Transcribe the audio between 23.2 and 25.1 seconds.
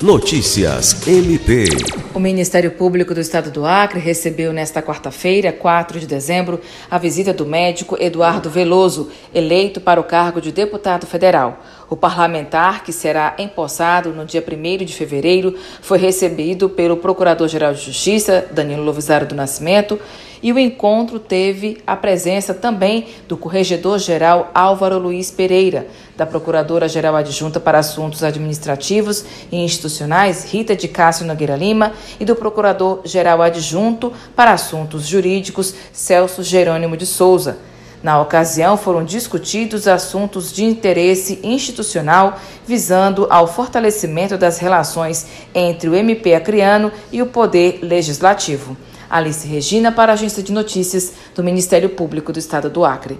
do Corregedor-Geral Álvaro